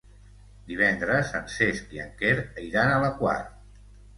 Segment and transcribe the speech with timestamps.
[0.69, 2.35] Divendres en Cesc i en Quer
[2.71, 3.39] iran a la Quar.